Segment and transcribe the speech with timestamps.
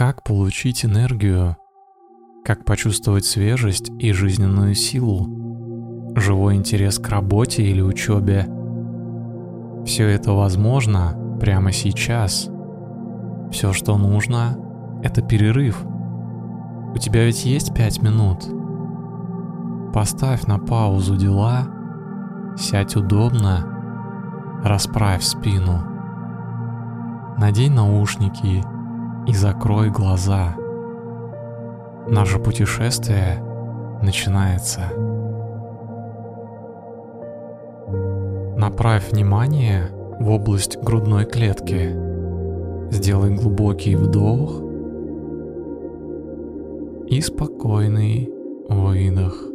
[0.00, 1.58] Как получить энергию?
[2.42, 6.16] Как почувствовать свежесть и жизненную силу?
[6.16, 8.46] Живой интерес к работе или учебе?
[9.84, 12.48] Все это возможно прямо сейчас.
[13.52, 14.56] Все, что нужно,
[15.02, 15.84] это перерыв.
[16.94, 18.46] У тебя ведь есть пять минут.
[19.92, 21.68] Поставь на паузу дела,
[22.56, 25.82] сядь удобно, расправь спину.
[27.36, 28.64] Надень наушники
[29.30, 30.56] и закрой глаза.
[32.08, 33.40] Наше путешествие
[34.02, 34.80] начинается.
[38.56, 39.84] Направь внимание
[40.18, 41.96] в область грудной клетки.
[42.90, 44.60] Сделай глубокий вдох
[47.06, 48.32] и спокойный
[48.68, 49.46] выдох.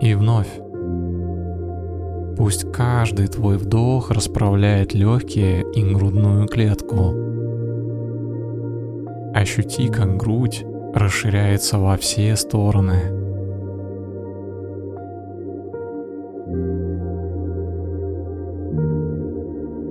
[0.00, 0.50] И вновь.
[2.36, 7.14] Пусть каждый твой вдох расправляет легкие и грудную клетку.
[9.34, 13.00] Ощути, как грудь расширяется во все стороны.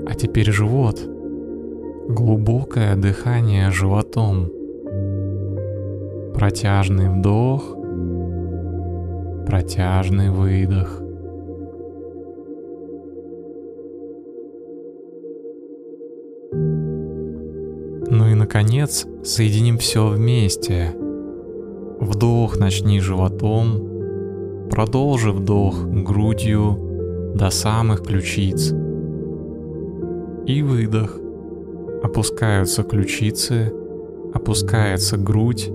[0.07, 0.99] А теперь живот.
[2.09, 4.51] Глубокое дыхание животом.
[6.33, 7.75] Протяжный вдох,
[9.45, 11.02] протяжный выдох.
[18.53, 20.95] Наконец, соединим все вместе.
[21.99, 28.71] Вдох начни животом, продолжи вдох грудью до самых ключиц.
[30.45, 31.17] И выдох.
[32.03, 33.73] Опускаются ключицы,
[34.33, 35.71] опускается грудь,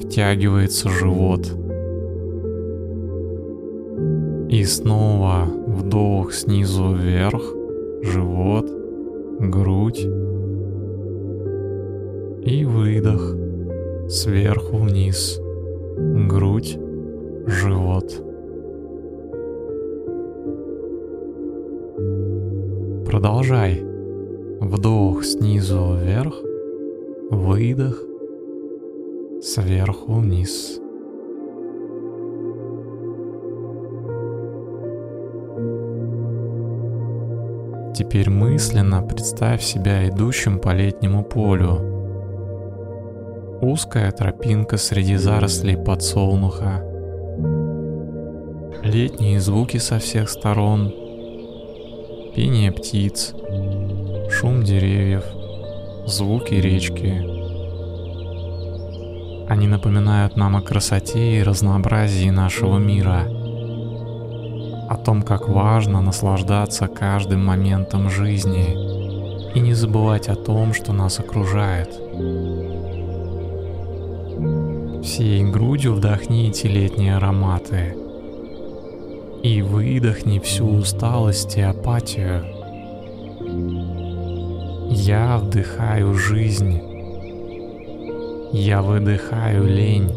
[0.00, 1.48] втягивается живот.
[4.50, 7.42] И снова вдох снизу вверх,
[8.02, 8.70] живот,
[9.40, 10.06] грудь
[12.48, 13.36] и выдох
[14.08, 15.38] сверху вниз,
[16.28, 16.78] грудь,
[17.46, 18.24] живот.
[23.06, 23.84] Продолжай.
[24.60, 26.34] Вдох снизу вверх,
[27.30, 28.02] выдох
[29.42, 30.80] сверху вниз.
[37.94, 41.97] Теперь мысленно представь себя идущим по летнему полю,
[43.60, 46.80] Узкая тропинка среди зарослей подсолнуха.
[48.84, 50.94] Летние звуки со всех сторон.
[52.36, 53.34] Пение птиц.
[54.30, 55.24] Шум деревьев.
[56.06, 57.24] Звуки речки.
[59.50, 63.24] Они напоминают нам о красоте и разнообразии нашего мира.
[64.88, 71.18] О том, как важно наслаждаться каждым моментом жизни и не забывать о том, что нас
[71.18, 71.88] окружает.
[75.02, 75.94] Всей грудью
[76.48, 77.96] эти летние ароматы.
[79.42, 82.44] И выдохни всю усталость и апатию.
[84.90, 86.80] Я вдыхаю жизнь.
[88.52, 90.10] Я выдыхаю лень.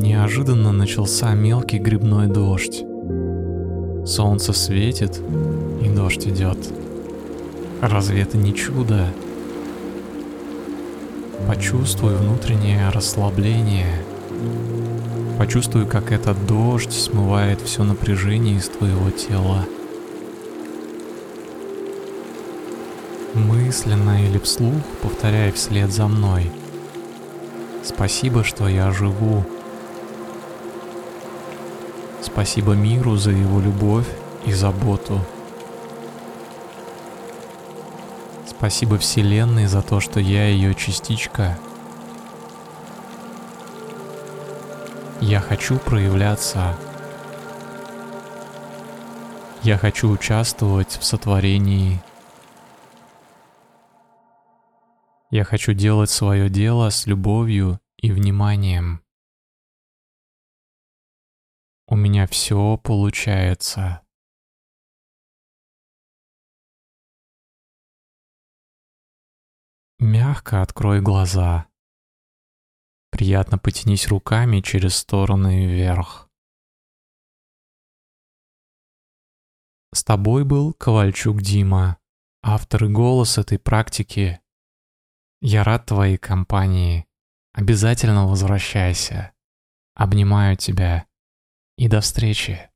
[0.00, 2.84] Неожиданно начался мелкий грибной дождь.
[4.06, 5.20] Солнце светит,
[5.82, 6.56] и дождь идет.
[7.80, 9.06] Разве это не чудо?
[11.46, 14.02] Почувствуй внутреннее расслабление.
[15.38, 19.64] Почувствуй, как этот дождь смывает все напряжение из твоего тела.
[23.34, 26.50] Мысленно или вслух повторяй вслед за мной.
[27.84, 29.44] Спасибо, что я живу.
[32.20, 34.08] Спасибо миру за его любовь
[34.46, 35.20] и заботу.
[38.58, 41.56] Спасибо Вселенной за то, что я ее частичка.
[45.20, 46.76] Я хочу проявляться.
[49.62, 52.02] Я хочу участвовать в сотворении.
[55.30, 59.02] Я хочу делать свое дело с любовью и вниманием.
[61.86, 64.02] У меня все получается.
[70.00, 71.66] Мягко открой глаза.
[73.10, 76.30] Приятно потянись руками через стороны вверх.
[79.92, 81.98] С тобой был Ковальчук Дима,
[82.42, 84.40] автор и голос этой практики.
[85.40, 87.08] Я рад твоей компании.
[87.52, 89.32] Обязательно возвращайся.
[89.94, 91.08] Обнимаю тебя.
[91.76, 92.70] И до встречи.